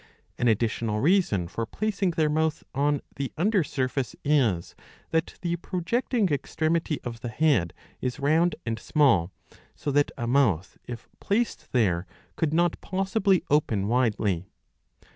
An 0.39 0.47
additional 0.47 0.99
reason 0.99 1.47
for 1.47 1.67
placing 1.67 2.09
their 2.17 2.27
mouth 2.27 2.63
on 2.73 3.01
the. 3.17 3.31
under 3.37 3.63
surface 3.63 4.15
is 4.23 4.73
that 5.11 5.35
the 5.43 5.57
projecting 5.57 6.29
extremity 6.29 6.99
of 7.03 7.19
the 7.19 7.29
head 7.29 7.71
is 8.01 8.19
round 8.19 8.55
and 8.65 8.79
small, 8.79 9.31
so 9.75 9.91
that 9.91 10.09
a 10.17 10.25
mouth, 10.25 10.79
if 10.85 11.07
placed 11.19 11.71
there, 11.71 12.07
could 12.35 12.51
not 12.51 12.81
possibly 12.81 13.43
open 13.51 13.87
widely. 13.87 14.47